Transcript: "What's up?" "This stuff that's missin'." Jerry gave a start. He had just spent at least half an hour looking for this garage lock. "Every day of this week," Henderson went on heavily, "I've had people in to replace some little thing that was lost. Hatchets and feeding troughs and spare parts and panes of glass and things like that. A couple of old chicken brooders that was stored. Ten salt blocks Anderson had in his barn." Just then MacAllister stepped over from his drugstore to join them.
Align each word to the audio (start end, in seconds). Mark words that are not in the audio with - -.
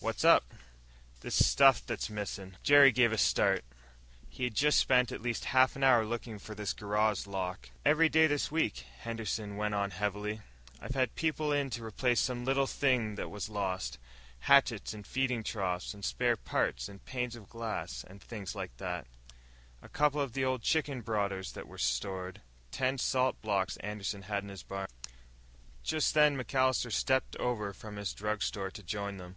"What's 0.00 0.22
up?" 0.22 0.44
"This 1.22 1.46
stuff 1.46 1.86
that's 1.86 2.10
missin'." 2.10 2.58
Jerry 2.62 2.92
gave 2.92 3.10
a 3.10 3.16
start. 3.16 3.64
He 4.28 4.44
had 4.44 4.54
just 4.54 4.78
spent 4.78 5.10
at 5.10 5.22
least 5.22 5.46
half 5.46 5.76
an 5.76 5.82
hour 5.82 6.04
looking 6.04 6.38
for 6.38 6.54
this 6.54 6.74
garage 6.74 7.26
lock. 7.26 7.70
"Every 7.86 8.10
day 8.10 8.24
of 8.24 8.28
this 8.28 8.52
week," 8.52 8.84
Henderson 8.98 9.56
went 9.56 9.72
on 9.74 9.92
heavily, 9.92 10.42
"I've 10.78 10.94
had 10.94 11.14
people 11.14 11.52
in 11.52 11.70
to 11.70 11.82
replace 11.84 12.20
some 12.20 12.44
little 12.44 12.66
thing 12.66 13.14
that 13.14 13.30
was 13.30 13.48
lost. 13.48 13.96
Hatchets 14.40 14.92
and 14.92 15.06
feeding 15.06 15.42
troughs 15.42 15.94
and 15.94 16.04
spare 16.04 16.36
parts 16.36 16.86
and 16.86 17.02
panes 17.06 17.34
of 17.34 17.48
glass 17.48 18.04
and 18.06 18.20
things 18.20 18.54
like 18.54 18.76
that. 18.76 19.06
A 19.80 19.88
couple 19.88 20.20
of 20.20 20.36
old 20.36 20.60
chicken 20.60 21.00
brooders 21.00 21.52
that 21.52 21.66
was 21.66 21.82
stored. 21.82 22.42
Ten 22.70 22.98
salt 22.98 23.40
blocks 23.40 23.78
Anderson 23.78 24.20
had 24.24 24.42
in 24.42 24.50
his 24.50 24.62
barn." 24.64 24.88
Just 25.82 26.12
then 26.12 26.36
MacAllister 26.36 26.90
stepped 26.92 27.36
over 27.36 27.72
from 27.72 27.96
his 27.96 28.12
drugstore 28.12 28.70
to 28.70 28.82
join 28.82 29.16
them. 29.16 29.36